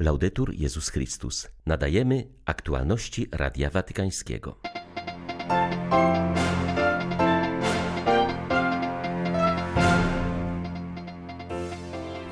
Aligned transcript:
Laudetur 0.00 0.54
Jezus 0.54 0.88
Chrystus. 0.88 1.48
Nadajemy 1.66 2.26
aktualności 2.44 3.28
Radia 3.32 3.70
Watykańskiego. 3.70 4.58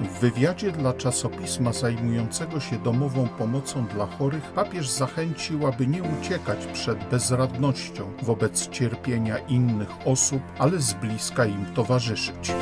W 0.01 0.21
wywiadzie 0.21 0.73
dla 0.73 0.93
czasopisma 0.93 1.73
zajmującego 1.73 2.61
się 2.61 2.79
domową 2.79 3.29
pomocą 3.29 3.87
dla 3.87 4.07
chorych 4.07 4.45
papież 4.45 4.89
zachęcił, 4.89 5.67
aby 5.67 5.87
nie 5.87 6.03
uciekać 6.03 6.67
przed 6.67 7.05
bezradnością 7.11 8.13
wobec 8.23 8.69
cierpienia 8.69 9.39
innych 9.39 9.91
osób, 10.05 10.43
ale 10.59 10.81
z 10.81 10.95
bliska 10.95 11.47
im 11.47 11.67
towarzyszyć. 11.75 12.53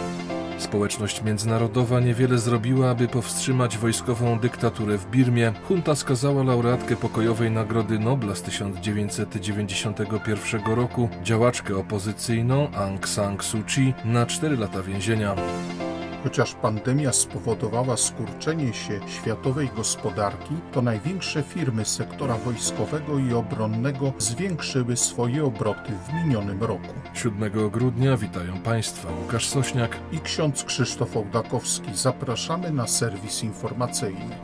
Społeczność 0.59 1.23
międzynarodowa 1.23 2.01
niewiele 2.01 2.39
zrobiła, 2.39 2.91
aby 2.91 3.09
powstrzymać 3.09 3.79
wojskową 3.79 4.39
dyktaturę 4.39 4.99
w 4.99 5.11
Birmie. 5.11 5.53
Junta 5.71 5.95
skazała 5.95 6.43
laureatkę 6.43 6.97
pokojowej 6.97 7.51
Nagrody 7.51 7.99
Nobla 7.99 8.35
z 8.35 8.43
1991 8.43 10.75
roku, 10.75 11.09
działaczkę 11.23 11.77
opozycyjną 11.77 12.71
Aung 12.71 13.09
San 13.09 13.37
Suu 13.41 13.63
Kyi, 13.63 13.95
na 14.05 14.27
4 14.27 14.57
lata 14.57 14.83
więzienia. 14.83 15.35
Chociaż 16.25 16.55
pandemia 16.55 17.13
spowodowała 17.13 17.97
skurczenie 17.97 18.75
się 18.75 19.01
światowej 19.07 19.71
gospodarki, 19.77 20.55
to 20.73 20.83
największe 20.83 21.43
firmy 21.43 21.85
sektora 21.85 22.35
wojskowego 22.35 23.19
i 23.19 23.35
obronnego 23.35 24.13
zwiększyły 24.19 24.97
swoje 24.97 25.45
obroty 25.45 25.93
w 26.09 26.13
minionym 26.13 26.63
roku. 26.63 26.95
7 27.15 27.71
grudnia 27.71 28.17
witają 28.17 28.59
Państwa 28.59 29.09
Łukasz 29.23 29.47
Sośniak 29.47 29.97
i 30.13 30.21
ksiądz 30.21 30.65
Krzysztof 30.65 31.17
Ołdakowski. 31.17 31.95
Zapraszamy 31.95 32.71
na 32.71 32.87
serwis 32.87 33.43
informacyjny. 33.43 34.37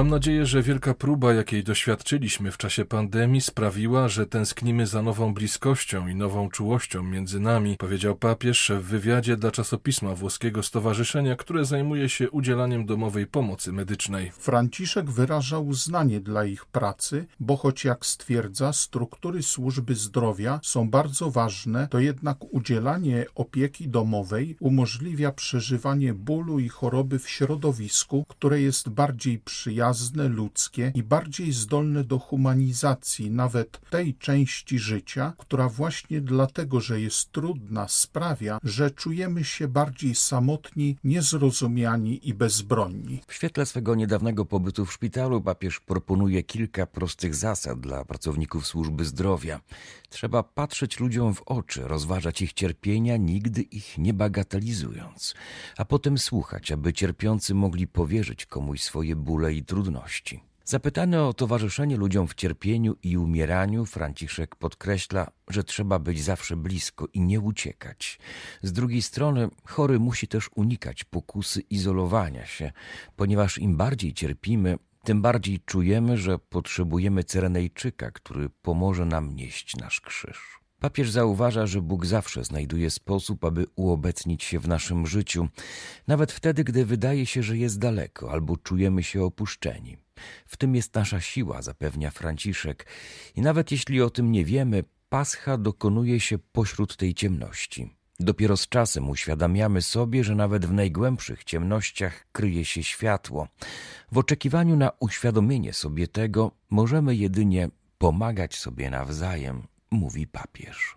Mam 0.00 0.08
nadzieję, 0.08 0.46
że 0.46 0.62
wielka 0.62 0.94
próba, 0.94 1.34
jakiej 1.34 1.64
doświadczyliśmy 1.64 2.50
w 2.50 2.56
czasie 2.56 2.84
pandemii, 2.84 3.40
sprawiła, 3.40 4.08
że 4.08 4.26
tęsknimy 4.26 4.86
za 4.86 5.02
nową 5.02 5.34
bliskością 5.34 6.08
i 6.08 6.14
nową 6.14 6.50
czułością 6.50 7.02
między 7.02 7.40
nami, 7.40 7.76
powiedział 7.76 8.16
papież 8.16 8.72
w 8.80 8.82
wywiadzie 8.82 9.36
dla 9.36 9.50
czasopisma 9.50 10.14
włoskiego 10.14 10.62
stowarzyszenia, 10.62 11.36
które 11.36 11.64
zajmuje 11.64 12.08
się 12.08 12.30
udzielaniem 12.30 12.86
domowej 12.86 13.26
pomocy 13.26 13.72
medycznej. 13.72 14.30
Franciszek 14.30 15.10
wyraża 15.10 15.58
uznanie 15.58 16.20
dla 16.20 16.44
ich 16.44 16.66
pracy, 16.66 17.26
bo 17.40 17.56
choć 17.56 17.84
jak 17.84 18.06
stwierdza, 18.06 18.72
struktury 18.72 19.42
służby 19.42 19.94
zdrowia 19.94 20.60
są 20.62 20.90
bardzo 20.90 21.30
ważne, 21.30 21.88
to 21.90 21.98
jednak 21.98 22.54
udzielanie 22.54 23.26
opieki 23.34 23.88
domowej 23.88 24.56
umożliwia 24.60 25.32
przeżywanie 25.32 26.14
bólu 26.14 26.58
i 26.58 26.68
choroby 26.68 27.18
w 27.18 27.30
środowisku, 27.30 28.24
które 28.28 28.60
jest 28.60 28.88
bardziej 28.88 29.38
przyjazne 29.38 29.89
przyjazne, 29.90 30.28
ludzkie 30.28 30.92
i 30.94 31.02
bardziej 31.02 31.52
zdolne 31.52 32.04
do 32.04 32.18
humanizacji 32.18 33.30
nawet 33.30 33.80
tej 33.90 34.14
części 34.14 34.78
życia, 34.78 35.32
która 35.38 35.68
właśnie 35.68 36.20
dlatego, 36.20 36.80
że 36.80 37.00
jest 37.00 37.32
trudna, 37.32 37.88
sprawia, 37.88 38.58
że 38.64 38.90
czujemy 38.90 39.44
się 39.44 39.68
bardziej 39.68 40.14
samotni, 40.14 40.96
niezrozumiani 41.04 42.28
i 42.28 42.34
bezbronni. 42.34 43.20
W 43.26 43.34
świetle 43.34 43.66
swego 43.66 43.94
niedawnego 43.94 44.44
pobytu 44.44 44.86
w 44.86 44.92
szpitalu 44.92 45.40
papież 45.40 45.80
proponuje 45.80 46.42
kilka 46.42 46.86
prostych 46.86 47.34
zasad 47.34 47.80
dla 47.80 48.04
pracowników 48.04 48.66
służby 48.66 49.04
zdrowia. 49.04 49.60
Trzeba 50.08 50.42
patrzeć 50.42 51.00
ludziom 51.00 51.34
w 51.34 51.42
oczy, 51.42 51.82
rozważać 51.82 52.42
ich 52.42 52.52
cierpienia, 52.52 53.16
nigdy 53.16 53.62
ich 53.62 53.98
nie 53.98 54.14
bagatelizując, 54.14 55.34
a 55.76 55.84
potem 55.84 56.18
słuchać, 56.18 56.72
aby 56.72 56.92
cierpiący 56.92 57.54
mogli 57.54 57.86
powierzyć 57.86 58.46
komuś 58.46 58.82
swoje 58.82 59.16
bóle 59.16 59.54
i 59.54 59.64
trudności. 59.64 59.79
Zapytany 60.64 61.22
o 61.22 61.32
towarzyszenie 61.34 61.96
ludziom 61.96 62.28
w 62.28 62.34
cierpieniu 62.34 62.96
i 63.02 63.16
umieraniu, 63.16 63.86
Franciszek 63.86 64.56
podkreśla, 64.56 65.30
że 65.48 65.64
trzeba 65.64 65.98
być 65.98 66.22
zawsze 66.22 66.56
blisko 66.56 67.06
i 67.12 67.20
nie 67.20 67.40
uciekać. 67.40 68.18
Z 68.62 68.72
drugiej 68.72 69.02
strony, 69.02 69.48
chory 69.64 69.98
musi 69.98 70.28
też 70.28 70.50
unikać 70.54 71.04
pokusy 71.04 71.60
izolowania 71.60 72.46
się, 72.46 72.72
ponieważ 73.16 73.58
im 73.58 73.76
bardziej 73.76 74.12
cierpimy, 74.12 74.76
tym 75.04 75.22
bardziej 75.22 75.60
czujemy, 75.60 76.18
że 76.18 76.38
potrzebujemy 76.38 77.24
Cyrenejczyka, 77.24 78.10
który 78.10 78.50
pomoże 78.62 79.04
nam 79.04 79.36
nieść 79.36 79.76
nasz 79.76 80.00
krzyż. 80.00 80.59
Papież 80.80 81.10
zauważa, 81.10 81.66
że 81.66 81.82
Bóg 81.82 82.06
zawsze 82.06 82.44
znajduje 82.44 82.90
sposób, 82.90 83.44
aby 83.44 83.66
uobecnić 83.76 84.44
się 84.44 84.58
w 84.58 84.68
naszym 84.68 85.06
życiu, 85.06 85.48
nawet 86.06 86.32
wtedy, 86.32 86.64
gdy 86.64 86.84
wydaje 86.86 87.26
się, 87.26 87.42
że 87.42 87.56
jest 87.56 87.78
daleko 87.78 88.32
albo 88.32 88.56
czujemy 88.56 89.02
się 89.02 89.24
opuszczeni. 89.24 89.96
W 90.46 90.56
tym 90.56 90.74
jest 90.74 90.94
nasza 90.94 91.20
siła, 91.20 91.62
zapewnia 91.62 92.10
Franciszek, 92.10 92.86
i 93.36 93.40
nawet 93.40 93.72
jeśli 93.72 94.02
o 94.02 94.10
tym 94.10 94.32
nie 94.32 94.44
wiemy, 94.44 94.84
Pascha 95.08 95.58
dokonuje 95.58 96.20
się 96.20 96.38
pośród 96.38 96.96
tej 96.96 97.14
ciemności. 97.14 97.96
Dopiero 98.20 98.56
z 98.56 98.68
czasem 98.68 99.10
uświadamiamy 99.10 99.82
sobie, 99.82 100.24
że 100.24 100.34
nawet 100.34 100.66
w 100.66 100.72
najgłębszych 100.72 101.44
ciemnościach 101.44 102.26
kryje 102.32 102.64
się 102.64 102.82
światło. 102.82 103.48
W 104.12 104.18
oczekiwaniu 104.18 104.76
na 104.76 104.90
uświadomienie 105.00 105.72
sobie 105.72 106.08
tego 106.08 106.50
możemy 106.70 107.16
jedynie 107.16 107.68
pomagać 107.98 108.56
sobie 108.56 108.90
nawzajem, 108.90 109.62
mówi 109.90 110.26
papież. 110.26 110.96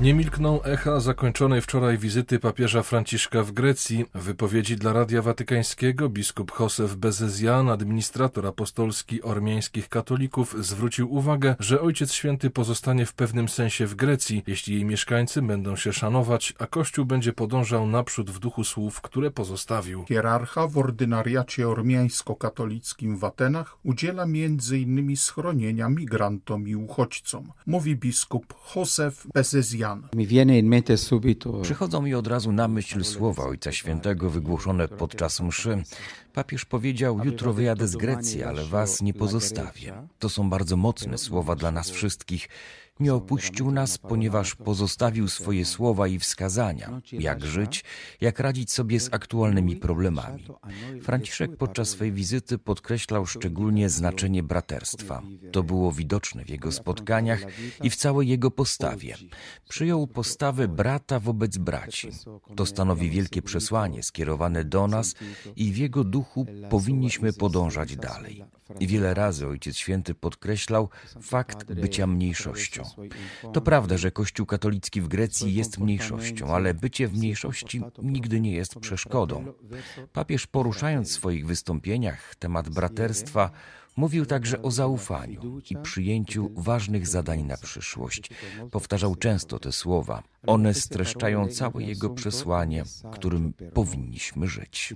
Nie 0.00 0.14
milkną 0.14 0.62
echa 0.62 1.00
zakończonej 1.00 1.60
wczoraj 1.60 1.98
wizyty 1.98 2.38
papieża 2.38 2.82
Franciszka 2.82 3.42
w 3.42 3.52
Grecji. 3.52 4.04
Wypowiedzi 4.14 4.76
dla 4.76 4.92
Radia 4.92 5.22
Watykańskiego 5.22 6.08
biskup 6.08 6.52
Josef 6.60 6.96
Bezezjan, 6.96 7.68
administrator 7.68 8.46
apostolski 8.46 9.22
ormiańskich 9.22 9.88
katolików, 9.88 10.54
zwrócił 10.60 11.14
uwagę, 11.14 11.56
że 11.58 11.80
Ojciec 11.80 12.12
Święty 12.12 12.50
pozostanie 12.50 13.06
w 13.06 13.12
pewnym 13.12 13.48
sensie 13.48 13.86
w 13.86 13.94
Grecji, 13.94 14.42
jeśli 14.46 14.74
jej 14.74 14.84
mieszkańcy 14.84 15.42
będą 15.42 15.76
się 15.76 15.92
szanować, 15.92 16.54
a 16.58 16.66
Kościół 16.66 17.04
będzie 17.04 17.32
podążał 17.32 17.86
naprzód 17.86 18.30
w 18.30 18.38
duchu 18.38 18.64
słów, 18.64 19.00
które 19.00 19.30
pozostawił. 19.30 20.04
Hierarcha 20.08 20.66
w 20.66 20.78
ordynariacie 20.78 21.68
ormiańsko-katolickim 21.68 23.16
w 23.16 23.24
Atenach 23.24 23.76
udziela 23.84 24.26
innymi 24.72 25.16
schronienia 25.16 25.88
migrantom 25.88 26.68
i 26.68 26.76
uchodźcom, 26.76 27.52
mówi 27.66 27.96
biskup 27.96 28.54
Josef 28.76 29.26
Bezezjan. 29.34 29.87
Przychodzą 31.62 32.02
mi 32.02 32.14
od 32.14 32.26
razu 32.26 32.52
na 32.52 32.68
myśl 32.68 33.04
słowa 33.04 33.44
Ojca 33.44 33.72
Świętego 33.72 34.30
wygłoszone 34.30 34.88
podczas 34.88 35.40
mszy. 35.40 35.82
Papież 36.32 36.64
powiedział: 36.64 37.20
Jutro 37.24 37.52
wyjadę 37.52 37.88
z 37.88 37.96
Grecji, 37.96 38.42
ale 38.42 38.64
was 38.64 39.02
nie 39.02 39.14
pozostawię. 39.14 40.08
To 40.18 40.28
są 40.28 40.50
bardzo 40.50 40.76
mocne 40.76 41.18
słowa 41.18 41.54
dla 41.56 41.70
nas 41.70 41.90
wszystkich. 41.90 42.48
Nie 43.00 43.14
opuścił 43.14 43.70
nas, 43.70 43.98
ponieważ 43.98 44.54
pozostawił 44.54 45.28
swoje 45.28 45.64
słowa 45.64 46.08
i 46.08 46.18
wskazania, 46.18 47.00
jak 47.12 47.44
żyć, 47.44 47.84
jak 48.20 48.40
radzić 48.40 48.72
sobie 48.72 49.00
z 49.00 49.08
aktualnymi 49.12 49.76
problemami. 49.76 50.46
Franciszek 51.02 51.56
podczas 51.56 51.88
swej 51.88 52.12
wizyty 52.12 52.58
podkreślał 52.58 53.26
szczególnie 53.26 53.88
znaczenie 53.88 54.42
braterstwa. 54.42 55.22
To 55.52 55.62
było 55.62 55.92
widoczne 55.92 56.44
w 56.44 56.48
jego 56.48 56.72
spotkaniach 56.72 57.40
i 57.82 57.90
w 57.90 57.96
całej 57.96 58.28
jego 58.28 58.50
postawie. 58.50 59.14
Przyjął 59.68 60.06
postawę 60.06 60.68
brata 60.68 61.20
wobec 61.20 61.58
braci. 61.58 62.08
To 62.56 62.66
stanowi 62.66 63.10
wielkie 63.10 63.42
przesłanie 63.42 64.02
skierowane 64.02 64.64
do 64.64 64.88
nas 64.88 65.14
i 65.56 65.72
w 65.72 65.76
jego 65.76 66.04
duchu 66.04 66.46
powinniśmy 66.70 67.32
podążać 67.32 67.96
dalej. 67.96 68.44
Wiele 68.80 69.14
razy 69.14 69.46
Ojciec 69.46 69.76
Święty 69.76 70.14
podkreślał 70.14 70.88
fakt 71.22 71.72
bycia 71.72 72.06
mniejszością. 72.06 72.82
To 73.52 73.60
prawda, 73.60 73.98
że 73.98 74.10
Kościół 74.10 74.46
katolicki 74.46 75.00
w 75.00 75.08
Grecji 75.08 75.54
jest 75.54 75.78
mniejszością, 75.78 76.54
ale 76.54 76.74
bycie 76.74 77.08
w 77.08 77.18
mniejszości 77.18 77.82
nigdy 78.02 78.40
nie 78.40 78.52
jest 78.52 78.74
przeszkodą. 78.74 79.44
Papież 80.12 80.46
poruszając 80.46 81.08
w 81.08 81.12
swoich 81.12 81.46
wystąpieniach 81.46 82.34
temat 82.34 82.68
braterstwa, 82.68 83.50
Mówił 83.98 84.26
także 84.26 84.62
o 84.62 84.70
zaufaniu 84.70 85.60
i 85.70 85.76
przyjęciu 85.82 86.50
ważnych 86.56 87.06
zadań 87.06 87.42
na 87.42 87.56
przyszłość. 87.56 88.30
Powtarzał 88.70 89.14
często 89.14 89.58
te 89.58 89.72
słowa. 89.72 90.22
One 90.46 90.74
streszczają 90.74 91.48
całe 91.48 91.82
jego 91.82 92.10
przesłanie, 92.10 92.84
którym 93.12 93.52
powinniśmy 93.74 94.48
żyć. 94.48 94.94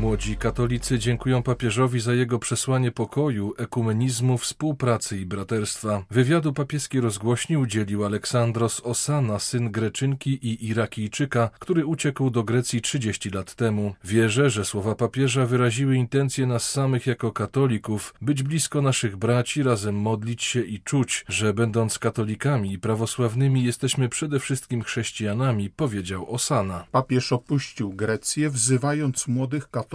Młodzi 0.00 0.36
katolicy 0.36 0.98
dziękują 0.98 1.42
papieżowi 1.42 2.00
za 2.00 2.14
jego 2.14 2.38
przesłanie 2.38 2.92
pokoju, 2.92 3.54
ekumenizmu, 3.56 4.38
współpracy 4.38 5.18
i 5.18 5.26
braterstwa. 5.26 6.04
Wywiadu 6.10 6.52
papieski 6.52 7.00
rozgłośni 7.00 7.56
udzielił 7.56 8.04
Aleksandros 8.04 8.80
Osana, 8.80 9.38
syn 9.38 9.70
Greczynki 9.70 10.30
i 10.30 10.66
Irakijczyka, 10.66 11.50
który 11.58 11.86
uciekł 11.86 12.30
do 12.30 12.44
Grecji 12.44 12.80
30 12.80 13.30
lat 13.30 13.54
temu. 13.54 13.94
Wierzę, 14.04 14.50
że 14.50 14.64
słowa 14.64 14.94
papieża 14.94 15.46
wyraziły 15.46 15.96
intencje 15.96 16.46
nas 16.46 16.70
samych 16.70 17.06
jako 17.06 17.32
katolików, 17.32 18.14
być 18.20 18.42
blisko 18.42 18.82
naszych 18.82 19.16
braci, 19.16 19.62
razem 19.62 19.94
modlić 19.94 20.42
się 20.42 20.60
i 20.60 20.80
czuć, 20.80 21.24
że 21.28 21.54
będąc 21.54 21.98
katolikami 21.98 22.72
i 22.72 22.78
prawosławnymi 22.78 23.64
jesteśmy 23.64 24.08
przede 24.08 24.40
wszystkim 24.40 24.82
chrześcijanami, 24.82 25.70
powiedział 25.70 26.34
Osana. 26.34 26.84
Papież 26.92 27.32
opuścił 27.32 27.92
Grecję, 27.92 28.50
wzywając 28.50 29.28
młodych 29.28 29.70
katolików, 29.70 29.87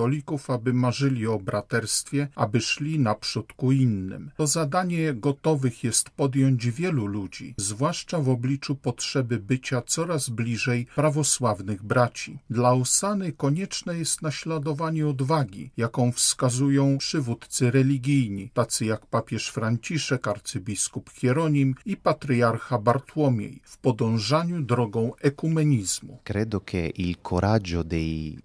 aby 0.47 0.73
marzyli 0.73 1.27
o 1.27 1.39
braterstwie, 1.39 2.27
aby 2.35 2.61
szli 2.61 2.99
naprzód 2.99 3.53
ku 3.53 3.71
innym. 3.71 4.31
To 4.37 4.47
zadanie 4.47 5.13
gotowych 5.13 5.83
jest 5.83 6.09
podjąć 6.09 6.71
wielu 6.71 7.05
ludzi, 7.05 7.55
zwłaszcza 7.57 8.19
w 8.19 8.29
obliczu 8.29 8.75
potrzeby 8.75 9.39
bycia 9.39 9.81
coraz 9.81 10.29
bliżej 10.29 10.87
prawosławnych 10.95 11.83
braci. 11.83 12.39
Dla 12.49 12.71
Osany 12.71 13.31
konieczne 13.31 13.97
jest 13.97 14.21
naśladowanie 14.21 15.07
odwagi, 15.07 15.71
jaką 15.77 16.11
wskazują 16.11 16.97
przywódcy 16.97 17.71
religijni, 17.71 18.49
tacy 18.53 18.85
jak 18.85 19.05
papież 19.05 19.49
Franciszek, 19.49 20.27
arcybiskup 20.27 21.09
Hieronim 21.09 21.75
i 21.85 21.97
patriarcha 21.97 22.77
Bartłomiej, 22.77 23.61
w 23.63 23.77
podążaniu 23.77 24.61
drogą 24.61 25.11
ekumenizmu. 25.21 26.19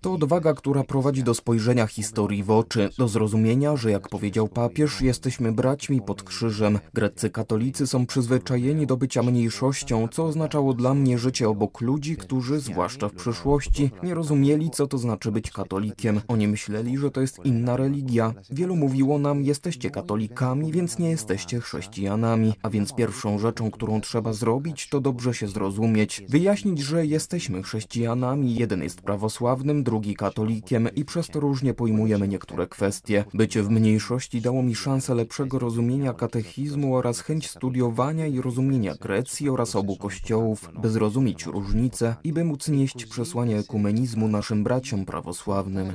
To 0.00 0.12
odwaga, 0.12 0.54
która 0.54 0.84
prowadzi 0.84 1.22
do 1.22 1.34
spojrzenia 1.38 1.86
historii 1.86 2.42
w 2.42 2.50
oczy, 2.50 2.90
do 2.98 3.08
zrozumienia, 3.08 3.76
że 3.76 3.90
jak 3.90 4.08
powiedział 4.08 4.48
papież, 4.48 5.00
jesteśmy 5.00 5.52
braćmi 5.52 6.02
pod 6.02 6.22
krzyżem. 6.22 6.78
Greccy 6.94 7.30
katolicy 7.30 7.86
są 7.86 8.06
przyzwyczajeni 8.06 8.86
do 8.86 8.96
bycia 8.96 9.22
mniejszością, 9.22 10.08
co 10.08 10.24
oznaczało 10.24 10.74
dla 10.74 10.94
mnie 10.94 11.18
życie 11.18 11.48
obok 11.48 11.80
ludzi, 11.80 12.16
którzy, 12.16 12.60
zwłaszcza 12.60 13.08
w 13.08 13.12
przyszłości, 13.12 13.90
nie 14.02 14.14
rozumieli, 14.14 14.70
co 14.70 14.86
to 14.86 14.98
znaczy 14.98 15.32
być 15.32 15.50
katolikiem. 15.50 16.20
Oni 16.28 16.48
myśleli, 16.48 16.98
że 16.98 17.10
to 17.10 17.20
jest 17.20 17.40
inna 17.44 17.76
religia. 17.76 18.34
Wielu 18.50 18.76
mówiło 18.76 19.18
nam, 19.18 19.44
jesteście 19.44 19.90
katolikami, 19.90 20.72
więc 20.72 20.98
nie 20.98 21.10
jesteście 21.10 21.60
chrześcijanami. 21.60 22.54
A 22.62 22.70
więc 22.70 22.94
pierwszą 22.94 23.38
rzeczą, 23.38 23.70
którą 23.70 24.00
trzeba 24.00 24.32
zrobić, 24.32 24.88
to 24.88 25.00
dobrze 25.00 25.34
się 25.34 25.48
zrozumieć. 25.48 26.22
Wyjaśnić, 26.28 26.78
że 26.80 27.06
jesteśmy 27.06 27.62
chrześcijanami, 27.62 28.54
jeden 28.54 28.82
jest 28.82 29.02
prawosławnym, 29.02 29.84
drugi 29.84 30.14
katolikiem 30.14 30.88
i 30.96 31.04
przez 31.04 31.27
to 31.28 31.40
różnie 31.40 31.74
pojmujemy 31.74 32.28
niektóre 32.28 32.66
kwestie. 32.66 33.24
Bycie 33.34 33.62
w 33.62 33.70
mniejszości 33.70 34.40
dało 34.40 34.62
mi 34.62 34.74
szansę 34.74 35.14
lepszego 35.14 35.58
rozumienia 35.58 36.12
katechizmu 36.12 36.96
oraz 36.96 37.20
chęć 37.20 37.50
studiowania 37.50 38.26
i 38.26 38.40
rozumienia 38.40 38.94
Grecji 38.94 39.50
oraz 39.50 39.76
obu 39.76 39.96
kościołów, 39.96 40.70
by 40.82 40.90
zrozumieć 40.90 41.46
różnice 41.46 42.16
i 42.24 42.32
by 42.32 42.44
móc 42.44 42.68
nieść 42.68 43.06
przesłanie 43.06 43.58
ekumenizmu 43.58 44.28
naszym 44.28 44.64
braciom 44.64 45.04
prawosławnym. 45.04 45.92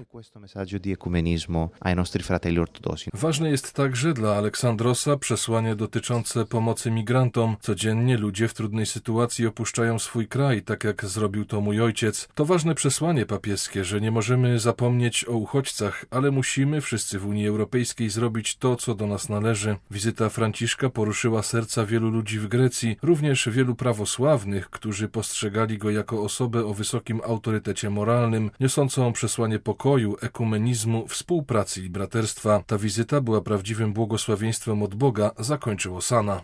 Ważne 3.14 3.50
jest 3.50 3.74
także 3.74 4.14
dla 4.14 4.36
Aleksandrosa 4.36 5.18
przesłanie 5.18 5.76
dotyczące 5.76 6.46
pomocy 6.46 6.92
migrantom. 6.92 7.56
Codziennie 7.62 8.18
ludzie 8.18 8.48
w 8.48 8.54
trudnej 8.54 8.86
sytuacji 8.86 9.48
opuszczają 9.48 10.00
swój 10.00 10.28
kraj, 10.28 10.62
tak 10.62 10.84
jak 10.84 11.06
zrobił 11.06 11.46
to 11.46 11.62
mój 11.62 11.82
ojciec. 11.82 12.28
To 12.36 12.46
ważne 12.46 12.76
przesłanie 12.76 13.26
papieskie, 13.26 13.84
że 13.84 14.02
nie 14.02 14.12
możemy 14.12 14.60
zapomnieć 14.60 15.23
o 15.26 15.32
uchodźcach, 15.32 16.06
ale 16.12 16.32
musimy 16.32 16.82
wszyscy 16.82 17.20
w 17.20 17.28
Unii 17.28 17.48
Europejskiej 17.48 18.10
zrobić 18.10 18.56
to, 18.56 18.76
co 18.76 18.96
do 18.96 19.08
nas 19.08 19.30
należy. 19.30 19.76
Wizyta 19.92 20.30
Franciszka 20.30 20.90
poruszyła 20.90 21.44
serca 21.44 21.86
wielu 21.86 22.10
ludzi 22.10 22.40
w 22.40 22.48
Grecji, 22.48 22.98
również 23.02 23.50
wielu 23.50 23.76
prawosławnych, 23.76 24.70
którzy 24.70 25.08
postrzegali 25.08 25.78
go 25.78 25.92
jako 25.92 26.24
osobę 26.24 26.66
o 26.66 26.74
wysokim 26.74 27.22
autorytecie 27.26 27.90
moralnym, 27.90 28.52
niosącą 28.60 29.14
przesłanie 29.14 29.60
pokoju, 29.60 30.18
ekumenizmu, 30.22 31.08
współpracy 31.08 31.82
i 31.82 31.90
braterstwa. 31.90 32.64
Ta 32.68 32.78
wizyta 32.78 33.22
była 33.22 33.42
prawdziwym 33.42 33.94
błogosławieństwem 33.94 34.84
od 34.84 34.96
Boga, 34.96 35.32
zakończył 35.40 35.98
Osana. 35.98 36.42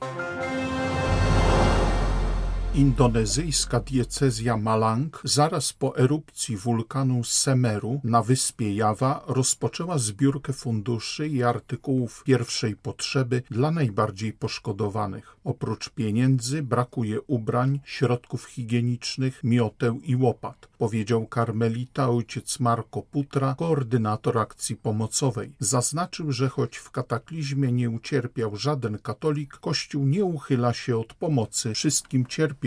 Indonezyjska 2.76 3.80
diecezja 3.80 4.58
Malang 4.58 5.22
zaraz 5.24 5.74
po 5.74 5.98
erupcji 5.98 6.58
wulkanu 6.58 7.24
Semeru 7.24 8.02
na 8.04 8.24
wyspie 8.24 8.76
Jawa 8.76 9.24
rozpoczęła 9.28 9.98
zbiórkę 9.98 10.54
funduszy 10.54 11.28
i 11.28 11.44
artykułów 11.44 12.24
pierwszej 12.24 12.76
potrzeby 12.76 13.44
dla 13.52 13.72
najbardziej 13.72 14.34
poszkodowanych. 14.34 15.36
Oprócz 15.44 15.90
pieniędzy 15.90 16.64
brakuje 16.64 17.22
ubrań, 17.22 17.80
środków 17.84 18.46
higienicznych, 18.46 19.44
mioteł 19.44 20.00
i 20.04 20.16
łopat, 20.16 20.68
powiedział 20.78 21.28
karmelita 21.28 22.10
ojciec 22.10 22.60
Marco 22.60 23.02
Putra, 23.02 23.56
koordynator 23.58 24.38
akcji 24.38 24.76
pomocowej. 24.76 25.52
Zaznaczył, 25.60 26.32
że 26.32 26.50
choć 26.50 26.78
w 26.78 26.92
kataklizmie 26.92 27.72
nie 27.72 27.90
ucierpiał 27.90 28.56
żaden 28.56 28.98
katolik, 28.98 29.58
Kościół 29.58 30.06
nie 30.06 30.26
uchyla 30.26 30.74
się 30.74 30.98
od 30.98 31.14
pomocy 31.14 31.74
wszystkim 31.74 32.26
cierpiącym 32.26 32.59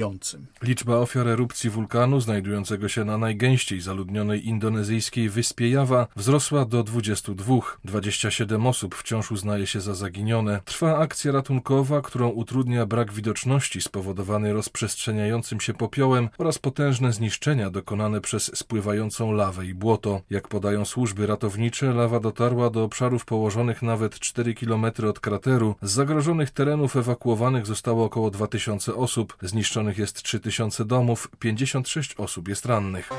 Liczba 0.62 0.96
ofiar 0.96 1.28
erupcji 1.28 1.70
wulkanu 1.70 2.20
znajdującego 2.20 2.88
się 2.88 3.04
na 3.04 3.18
najgęściej 3.18 3.80
zaludnionej 3.80 4.48
indonezyjskiej 4.48 5.28
wyspie 5.28 5.70
Jawa 5.70 6.06
wzrosła 6.16 6.64
do 6.64 6.82
22. 6.82 7.54
27 7.84 8.66
osób 8.66 8.94
wciąż 8.94 9.32
uznaje 9.32 9.66
się 9.66 9.80
za 9.80 9.94
zaginione. 9.94 10.60
Trwa 10.64 10.98
akcja 10.98 11.32
ratunkowa, 11.32 12.00
którą 12.00 12.28
utrudnia 12.28 12.86
brak 12.86 13.12
widoczności 13.12 13.80
spowodowany 13.80 14.52
rozprzestrzeniającym 14.52 15.60
się 15.60 15.74
popiołem 15.74 16.28
oraz 16.38 16.58
potężne 16.58 17.12
zniszczenia 17.12 17.70
dokonane 17.70 18.20
przez 18.20 18.56
spływającą 18.56 19.32
lawę 19.32 19.66
i 19.66 19.74
błoto. 19.74 20.20
Jak 20.30 20.48
podają 20.48 20.84
służby 20.84 21.26
ratownicze, 21.26 21.94
lawa 21.94 22.20
dotarła 22.20 22.70
do 22.70 22.84
obszarów 22.84 23.24
położonych 23.24 23.82
nawet 23.82 24.18
4 24.18 24.54
km 24.54 24.84
od 25.08 25.20
krateru. 25.20 25.74
Z 25.82 25.90
zagrożonych 25.90 26.50
terenów 26.50 26.96
ewakuowanych 26.96 27.66
zostało 27.66 28.04
około 28.04 28.30
2000 28.30 28.94
osób. 28.94 29.36
Zniszczonych 29.82 29.99
jest 29.99 30.23
3000 30.23 30.84
domów, 30.84 31.29
56 31.38 32.14
osób 32.14 32.49
jest 32.49 32.67
rannych. 32.67 33.11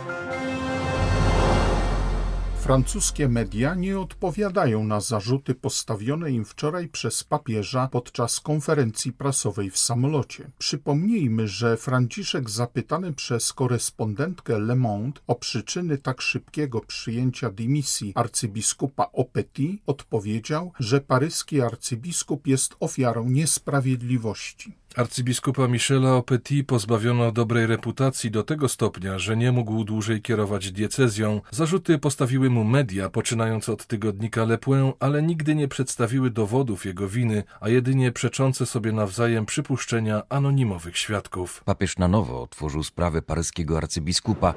Francuskie 2.59 3.29
media 3.29 3.75
nie 3.75 3.99
odpowiadają 3.99 4.83
na 4.83 5.01
zarzuty 5.01 5.55
postawione 5.55 6.31
im 6.31 6.45
wczoraj 6.45 6.87
przez 6.87 7.23
papieża 7.23 7.87
podczas 7.91 8.39
konferencji 8.39 9.13
prasowej 9.13 9.71
w 9.71 9.77
samolocie. 9.77 10.51
Przypomnijmy, 10.57 11.47
że 11.47 11.77
Franciszek 11.77 12.49
zapytany 12.49 13.13
przez 13.13 13.53
korespondentkę 13.53 14.59
Le 14.59 14.75
Monde 14.75 15.21
o 15.27 15.35
przyczyny 15.35 15.97
tak 15.97 16.21
szybkiego 16.21 16.81
przyjęcia 16.81 17.49
dymisji 17.51 18.11
arcybiskupa 18.15 19.09
Opeti 19.13 19.81
odpowiedział, 19.85 20.71
że 20.79 21.01
paryski 21.01 21.61
arcybiskup 21.61 22.47
jest 22.47 22.75
ofiarą 22.79 23.29
niesprawiedliwości. 23.29 24.82
Arcybiskupa 24.95 25.67
Michela 25.67 26.15
Opetit 26.15 26.67
pozbawiono 26.67 27.31
dobrej 27.31 27.67
reputacji 27.67 28.31
do 28.31 28.43
tego 28.43 28.69
stopnia, 28.69 29.19
że 29.19 29.37
nie 29.37 29.51
mógł 29.51 29.83
dłużej 29.83 30.21
kierować 30.21 30.71
diecezją. 30.71 31.41
Zarzuty 31.51 31.99
postawiły 31.99 32.49
mu 32.49 32.63
media, 32.63 33.09
poczynając 33.09 33.69
od 33.69 33.87
tygodnika 33.87 34.43
Le 34.43 34.57
Point, 34.57 34.95
ale 34.99 35.23
nigdy 35.23 35.55
nie 35.55 35.67
przedstawiły 35.67 36.29
dowodów 36.29 36.85
jego 36.85 37.07
winy, 37.07 37.43
a 37.61 37.69
jedynie 37.69 38.11
przeczące 38.11 38.65
sobie 38.65 38.91
nawzajem 38.91 39.45
przypuszczenia 39.45 40.23
anonimowych 40.29 40.97
świadków. 40.97 41.63
Papież 41.65 41.97
na 41.97 42.07
nowo 42.07 42.41
otworzył 42.41 42.83
sprawę 42.83 43.21
paryskiego 43.21 43.77
arcybiskupa. 43.77 44.53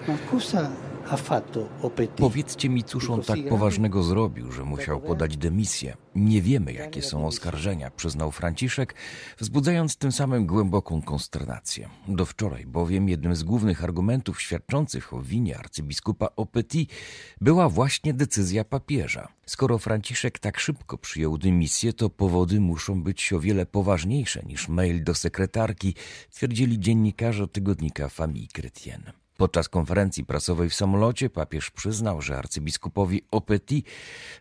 Powiedzcie 2.16 2.68
mi, 2.68 2.84
cóż 2.84 3.10
on 3.10 3.22
tak 3.22 3.38
poważnego 3.48 4.02
zrobił, 4.02 4.52
że 4.52 4.64
musiał 4.64 5.00
podać 5.00 5.36
dymisję. 5.36 5.96
Nie 6.14 6.42
wiemy, 6.42 6.72
jakie 6.72 7.02
są 7.02 7.26
oskarżenia, 7.26 7.90
przyznał 7.90 8.32
Franciszek, 8.32 8.94
wzbudzając 9.38 9.96
tym 9.96 10.12
samym 10.12 10.46
głęboką 10.46 11.02
konsternację. 11.02 11.88
Do 12.08 12.26
wczoraj 12.26 12.66
bowiem 12.66 13.08
jednym 13.08 13.36
z 13.36 13.42
głównych 13.42 13.84
argumentów 13.84 14.40
świadczących 14.40 15.14
o 15.14 15.22
winie 15.22 15.58
arcybiskupa 15.58 16.28
Opeti 16.36 16.88
była 17.40 17.68
właśnie 17.68 18.14
decyzja 18.14 18.64
papieża. 18.64 19.28
Skoro 19.46 19.78
Franciszek 19.78 20.38
tak 20.38 20.60
szybko 20.60 20.98
przyjął 20.98 21.38
dymisję, 21.38 21.92
to 21.92 22.10
powody 22.10 22.60
muszą 22.60 23.02
być 23.02 23.32
o 23.32 23.40
wiele 23.40 23.66
poważniejsze 23.66 24.42
niż 24.42 24.68
mail 24.68 25.04
do 25.04 25.14
sekretarki, 25.14 25.94
twierdzili 26.30 26.80
dziennikarze 26.80 27.48
tygodnika 27.48 28.08
Famille 28.08 28.48
Chrétienne. 28.56 29.25
Podczas 29.36 29.68
konferencji 29.68 30.24
prasowej 30.24 30.70
w 30.70 30.74
samolocie 30.74 31.30
papież 31.30 31.70
przyznał, 31.70 32.22
że 32.22 32.38
arcybiskupowi 32.38 33.22
Opeti 33.30 33.84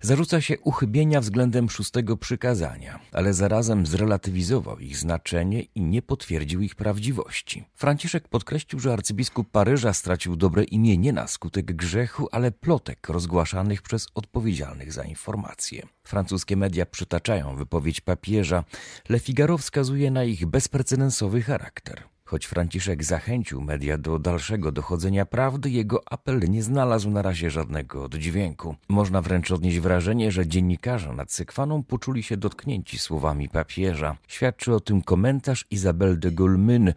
zarzuca 0.02 0.42
się 0.42 0.60
uchybienia 0.60 1.22
względem 1.22 1.70
szóstego 1.70 2.18
przykazania, 2.18 3.00
ale 3.12 3.34
zarazem 3.34 3.86
zrelatywizował 3.86 4.80
ich 4.80 4.98
znaczenie 4.98 5.62
i 5.62 5.82
nie 5.82 6.02
potwierdził 6.02 6.62
ich 6.62 6.76
prawdziwości. 6.76 7.66
Franciszek 7.76 8.28
podkreślił, 8.28 8.80
że 8.80 8.94
arcybiskup 8.94 9.50
Paryża 9.52 9.94
stracił 9.94 10.36
dobre 10.36 10.64
imię 10.64 10.98
nie 10.98 11.14
na 11.14 11.28
skutek 11.28 11.66
grzechu, 11.66 12.28
ale 12.32 12.52
plotek 12.52 13.10
rozgłaszanych 13.10 13.82
przez 13.82 14.08
odpowiedzialnych 14.16 14.94
za 14.94 15.04
informacje. 15.04 15.88
Francuskie 16.04 16.56
media 16.56 16.86
przytaczają 16.86 17.56
wypowiedź 17.56 18.02
papieża. 18.02 18.64
Le 19.10 19.20
Figaro 19.20 19.58
wskazuje 19.58 20.12
na 20.12 20.24
ich 20.24 20.46
bezprecedensowy 20.46 21.42
charakter. 21.42 22.15
Choć 22.28 22.46
Franciszek 22.46 23.04
zachęcił 23.04 23.62
media 23.62 23.98
do 23.98 24.20
dalszego 24.20 24.72
dochodzenia 24.72 25.26
prawdy, 25.26 25.70
jego 25.70 26.02
apel 26.06 26.40
nie 26.40 26.64
znalazł 26.64 27.10
na 27.10 27.22
razie 27.22 27.50
żadnego 27.50 28.04
oddźwięku. 28.04 28.76
Można 28.90 29.22
wręcz 29.22 29.52
odnieść 29.52 29.80
wrażenie, 29.80 30.32
że 30.32 30.48
dziennikarze 30.48 31.14
nad 31.14 31.32
Sykwaną 31.32 31.84
poczuli 31.84 32.24
się 32.24 32.38
dotknięci 32.38 33.00
słowami 33.00 33.50
papieża. 33.50 34.18
Świadczy 34.28 34.74
o 34.74 34.80
tym 34.80 35.02
komentarz 35.02 35.66
Isabelle 35.72 36.18
de 36.18 36.32
Goulmyn. 36.32 36.94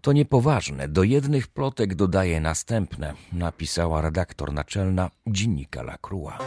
To 0.00 0.12
niepoważne, 0.12 0.88
do 0.88 1.02
jednych 1.02 1.48
plotek 1.48 1.94
dodaje 1.94 2.40
następne, 2.40 3.14
napisała 3.32 4.02
redaktor 4.02 4.52
naczelna 4.52 5.10
dziennika 5.26 5.80
La 5.80 5.98
Croix. 5.98 6.38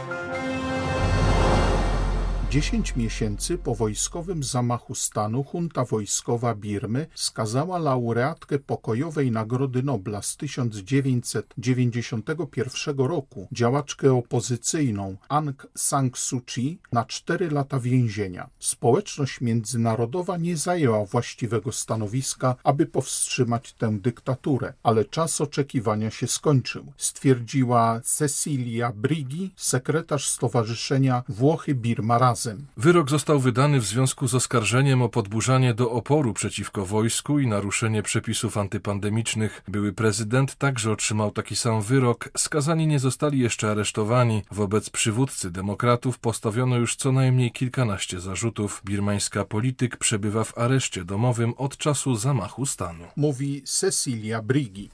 Dziesięć 2.52 2.96
miesięcy 2.96 3.58
po 3.58 3.74
wojskowym 3.74 4.42
zamachu 4.42 4.94
stanu 4.94 5.44
junta 5.54 5.84
wojskowa 5.84 6.54
Birmy 6.54 7.06
skazała 7.14 7.78
laureatkę 7.78 8.58
pokojowej 8.58 9.30
Nagrody 9.30 9.82
Nobla 9.82 10.22
z 10.22 10.36
1991 10.36 12.96
roku, 12.96 13.48
działaczkę 13.52 14.14
opozycyjną 14.14 15.16
Aung 15.28 15.66
San 15.76 16.10
Suu 16.14 16.40
Kyi 16.40 16.78
na 16.92 17.04
cztery 17.04 17.50
lata 17.50 17.80
więzienia. 17.80 18.50
Społeczność 18.58 19.40
międzynarodowa 19.40 20.36
nie 20.36 20.56
zajęła 20.56 21.04
właściwego 21.04 21.72
stanowiska, 21.72 22.56
aby 22.64 22.86
powstrzymać 22.86 23.72
tę 23.72 23.98
dyktaturę, 23.98 24.72
ale 24.82 25.04
czas 25.04 25.40
oczekiwania 25.40 26.10
się 26.10 26.26
skończył, 26.26 26.92
stwierdziła 26.96 28.00
Cecilia 28.04 28.92
Brigi, 28.92 29.50
sekretarz 29.56 30.28
Stowarzyszenia 30.28 31.22
Włochy-Birma 31.28 32.18
Razem 32.18 32.41
razem. 32.46 32.66
Wyrok 32.76 33.10
został 33.10 33.38
wydany 33.38 33.80
w 33.80 33.84
związku 33.84 34.28
z 34.28 34.34
oskarżeniem 34.34 35.02
o 35.02 35.08
podburzanie 35.08 35.74
do 35.74 35.90
oporu 35.90 36.32
przeciwko 36.32 36.86
wojsku 36.86 37.38
i 37.38 37.46
naruszenie 37.46 38.02
przepisów 38.02 38.56
antypandemicznych. 38.56 39.62
Były 39.68 39.92
prezydent 39.92 40.54
także 40.54 40.90
otrzymał 40.90 41.30
taki 41.30 41.56
sam 41.56 41.82
wyrok. 41.82 42.30
Skazani 42.36 42.86
nie 42.86 42.98
zostali 42.98 43.38
jeszcze 43.38 43.70
aresztowani. 43.70 44.42
Wobec 44.50 44.90
przywódcy 44.90 45.50
demokratów 45.50 46.18
postawiono 46.18 46.76
już 46.76 46.96
co 46.96 47.12
najmniej 47.12 47.52
kilkanaście 47.52 48.20
zarzutów. 48.20 48.82
Birmańska 48.84 49.44
polityk 49.44 49.96
przebywa 49.96 50.44
w 50.44 50.58
areszcie 50.58 51.04
domowym 51.04 51.54
od 51.56 51.76
czasu 51.76 52.14
zamachu 52.14 52.66
stanu. 52.66 53.04
Mówi 53.16 53.62
Cecilia 53.62 54.42
Brigi. 54.42 54.90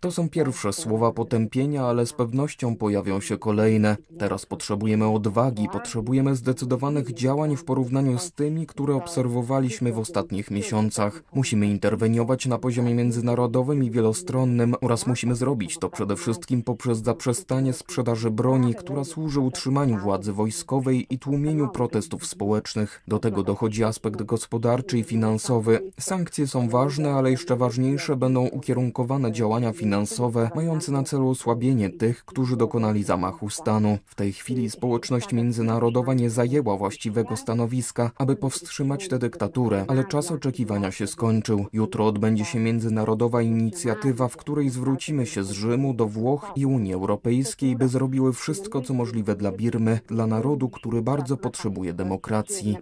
To 0.00 0.10
są 0.10 0.28
pierwsze 0.28 0.72
słowa 0.72 1.12
potępienia, 1.12 1.84
ale 1.84 2.06
z 2.06 2.12
pewnością 2.12 2.76
pojawią 2.76 3.20
się 3.20 3.38
kolejne. 3.38 3.96
Teraz 4.18 4.46
potrzebujemy 4.46 4.79
Potrzebujemy 4.80 5.08
odwagi, 5.08 5.68
potrzebujemy 5.72 6.36
zdecydowanych 6.36 7.14
działań 7.14 7.56
w 7.56 7.64
porównaniu 7.64 8.18
z 8.18 8.32
tymi, 8.32 8.66
które 8.66 8.94
obserwowaliśmy 8.94 9.92
w 9.92 9.98
ostatnich 9.98 10.50
miesiącach. 10.50 11.22
Musimy 11.34 11.66
interweniować 11.66 12.46
na 12.46 12.58
poziomie 12.58 12.94
międzynarodowym 12.94 13.84
i 13.84 13.90
wielostronnym 13.90 14.74
oraz 14.80 15.06
musimy 15.06 15.34
zrobić 15.34 15.78
to 15.78 15.90
przede 15.90 16.16
wszystkim 16.16 16.62
poprzez 16.62 16.98
zaprzestanie 16.98 17.72
sprzedaży 17.72 18.30
broni, 18.30 18.74
która 18.74 19.04
służy 19.04 19.40
utrzymaniu 19.40 19.98
władzy 19.98 20.32
wojskowej 20.32 21.06
i 21.10 21.18
tłumieniu 21.18 21.68
protestów 21.68 22.26
społecznych. 22.26 23.02
Do 23.08 23.18
tego 23.18 23.42
dochodzi 23.42 23.84
aspekt 23.84 24.22
gospodarczy 24.22 24.98
i 24.98 25.04
finansowy. 25.04 25.90
Sankcje 25.98 26.46
są 26.46 26.68
ważne, 26.68 27.12
ale 27.12 27.30
jeszcze 27.30 27.56
ważniejsze 27.56 28.16
będą 28.16 28.46
ukierunkowane 28.46 29.32
działania 29.32 29.72
finansowe, 29.72 30.50
mające 30.54 30.92
na 30.92 31.02
celu 31.02 31.28
osłabienie 31.28 31.90
tych, 31.90 32.24
którzy 32.24 32.56
dokonali 32.56 33.04
zamachu 33.04 33.50
stanu. 33.50 33.98
W 34.04 34.14
tej 34.14 34.32
chwili 34.32 34.69
społeczność 34.70 35.32
międzynarodowa 35.32 36.14
nie 36.14 36.30
zajęła 36.30 36.76
właściwego 36.76 37.36
stanowiska, 37.36 38.10
aby 38.18 38.36
powstrzymać 38.36 39.08
tę 39.08 39.18
dyktaturę, 39.18 39.84
ale 39.88 40.04
czas 40.04 40.32
oczekiwania 40.32 40.90
się 40.90 41.06
skończył. 41.06 41.66
Jutro 41.72 42.06
odbędzie 42.06 42.44
się 42.44 42.58
międzynarodowa 42.58 43.42
inicjatywa, 43.42 44.28
w 44.28 44.36
której 44.36 44.70
zwrócimy 44.70 45.26
się 45.26 45.44
z 45.44 45.50
Rzymu 45.50 45.94
do 45.94 46.06
Włoch 46.06 46.52
i 46.56 46.66
Unii 46.66 46.94
Europejskiej, 46.94 47.76
by 47.76 47.88
zrobiły 47.88 48.32
wszystko, 48.32 48.80
co 48.80 48.94
możliwe 48.94 49.36
dla 49.36 49.52
Birmy, 49.52 50.00
dla 50.06 50.26
narodu, 50.26 50.68
który 50.68 51.02
bardzo 51.02 51.36
potrzebuje 51.36 51.92
demokracji. 51.92 52.76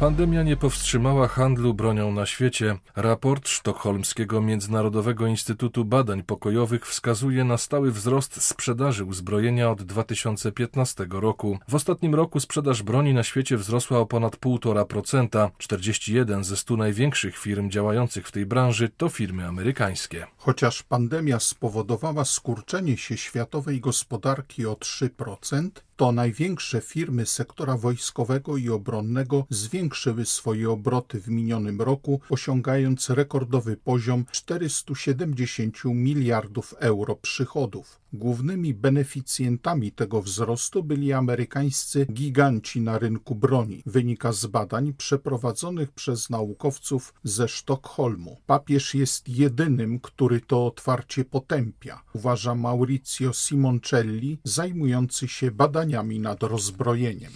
Pandemia 0.00 0.42
nie 0.42 0.56
powstrzymała 0.56 1.28
handlu 1.28 1.74
bronią 1.74 2.12
na 2.12 2.26
świecie. 2.26 2.78
Raport 2.96 3.48
Sztokholmskiego 3.48 4.40
Międzynarodowego 4.40 5.26
Instytutu 5.26 5.84
Badań 5.84 6.22
Pokojowych 6.22 6.86
wskazuje 6.86 7.44
na 7.44 7.58
stały 7.58 7.92
wzrost 7.92 8.42
sprzedaży 8.42 9.04
uzbrojenia 9.04 9.70
od 9.70 9.82
2015 9.82 11.06
roku. 11.10 11.58
W 11.68 11.74
ostatnim 11.74 12.14
roku 12.14 12.40
sprzedaż 12.40 12.82
broni 12.82 13.14
na 13.14 13.22
świecie 13.22 13.56
wzrosła 13.56 13.98
o 13.98 14.06
ponad 14.06 14.36
1,5%. 14.36 15.50
41 15.58 16.44
ze 16.44 16.56
100 16.56 16.76
największych 16.76 17.38
firm 17.38 17.70
działających 17.70 18.28
w 18.28 18.32
tej 18.32 18.46
branży 18.46 18.90
to 18.96 19.08
firmy 19.08 19.48
amerykańskie. 19.48 20.26
Chociaż 20.36 20.82
pandemia 20.82 21.40
spowodowała 21.40 22.24
skurczenie 22.24 22.96
się 22.96 23.16
światowej 23.16 23.80
gospodarki 23.80 24.66
o 24.66 24.72
3%, 24.72 25.70
to 26.00 26.12
największe 26.12 26.80
firmy 26.80 27.26
sektora 27.26 27.76
wojskowego 27.76 28.56
i 28.56 28.68
obronnego 28.68 29.46
zwiększyły 29.50 30.26
swoje 30.26 30.70
obroty 30.70 31.20
w 31.20 31.28
minionym 31.28 31.80
roku, 31.80 32.20
osiągając 32.30 33.10
rekordowy 33.10 33.76
poziom 33.76 34.24
470 34.32 35.84
miliardów 35.84 36.74
euro 36.78 37.16
przychodów. 37.16 38.00
Głównymi 38.12 38.74
beneficjentami 38.74 39.92
tego 39.92 40.22
wzrostu 40.22 40.82
byli 40.82 41.12
amerykańscy 41.12 42.06
giganci 42.12 42.80
na 42.80 42.98
rynku 42.98 43.34
broni, 43.34 43.82
wynika 43.86 44.32
z 44.32 44.46
badań 44.46 44.92
przeprowadzonych 44.92 45.92
przez 45.92 46.30
naukowców 46.30 47.14
ze 47.24 47.48
Sztokholmu. 47.48 48.36
Papież 48.46 48.94
jest 48.94 49.28
jedynym, 49.28 50.00
który 50.00 50.40
to 50.40 50.66
otwarcie 50.66 51.24
potępia, 51.24 52.02
uważa 52.14 52.54
Maurizio 52.54 53.32
Simoncelli, 53.32 54.38
zajmujący 54.44 55.28
się 55.28 55.50
badaniami 55.50 56.20
nad 56.20 56.42
rozbrojeniem. 56.42 57.32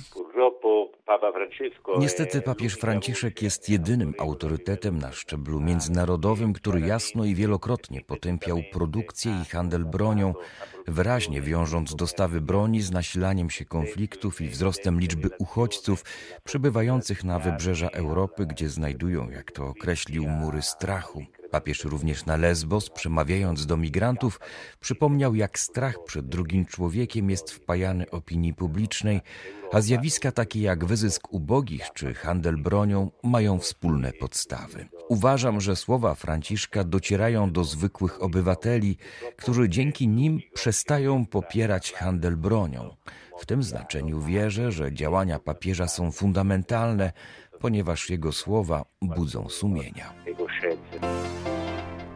Niestety 1.99 2.43
papież 2.43 2.75
Franciszek 2.75 3.43
jest 3.43 3.69
jedynym 3.69 4.15
autorytetem 4.19 4.99
na 4.99 5.13
szczeblu 5.13 5.61
międzynarodowym, 5.61 6.53
który 6.53 6.81
jasno 6.81 7.25
i 7.25 7.35
wielokrotnie 7.35 8.01
potępiał 8.01 8.59
produkcję 8.73 9.33
i 9.43 9.45
handel 9.45 9.85
bronią, 9.85 10.35
wyraźnie 10.89 11.41
wiążąc 11.43 11.97
dostawy 11.97 12.41
broni 12.41 12.83
z 12.83 12.91
nasilaniem 12.91 13.51
się 13.51 13.65
konfliktów 13.65 14.41
i 14.41 14.49
wzrostem 14.49 15.01
liczby 15.01 15.31
uchodźców 15.39 16.05
przybywających 16.45 17.25
na 17.25 17.39
wybrzeża 17.39 17.89
Europy, 17.89 18.47
gdzie 18.47 18.69
znajdują, 18.69 19.31
jak 19.31 19.53
to 19.53 19.67
określił, 19.67 20.29
mury 20.29 20.63
strachu. 20.63 21.25
Papież 21.55 21.85
również 21.85 22.27
na 22.27 22.37
Lesbos, 22.37 22.91
przemawiając 22.91 23.67
do 23.67 23.77
migrantów, 23.77 24.41
przypomniał, 24.81 25.35
jak 25.35 25.59
strach 25.59 26.05
przed 26.05 26.27
drugim 26.27 26.65
człowiekiem 26.65 27.31
jest 27.31 27.51
wpajany 27.51 28.11
opinii 28.11 28.55
publicznej, 28.55 29.21
a 29.73 29.81
zjawiska 29.81 30.33
takie 30.33 30.61
jak 30.61 30.85
wyzysk 30.85 31.33
ubogich 31.33 31.91
czy 31.95 32.15
handel 32.15 32.57
bronią 32.57 33.11
mają 33.23 33.59
wspólne 33.59 34.13
podstawy. 34.13 34.89
Uważam, 35.09 35.61
że 35.61 35.77
słowa 35.77 36.15
Franciszka 36.15 36.85
docierają 36.85 37.53
do 37.53 37.65
zwykłych 37.65 38.23
obywateli, 38.23 38.97
którzy 39.37 39.69
dzięki 39.69 40.09
nim 40.09 40.41
przestają 40.55 41.27
popierać 41.27 41.93
handel 41.93 42.37
bronią. 42.37 42.97
W 43.39 43.47
tym 43.47 43.63
znaczeniu 43.63 44.21
wierzę, 44.21 44.73
że 44.73 44.93
działania 44.93 45.39
papieża 45.39 45.89
są 45.89 46.13
fundamentalne, 46.13 47.13
ponieważ 47.65 48.11
jego 48.11 48.33
słowa 48.33 48.85
budzą 49.03 49.49
sumienia. 49.49 50.13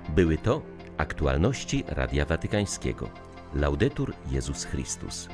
Były 0.08 0.38
to 0.38 0.62
aktualności 0.96 1.84
Radia 1.86 2.24
Watykańskiego. 2.24 3.10
Laudetur 3.54 4.12
Jezus 4.30 4.64
Chrystus. 4.64 5.28